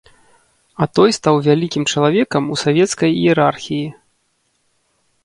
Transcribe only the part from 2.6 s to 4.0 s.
савецкай іерархіі.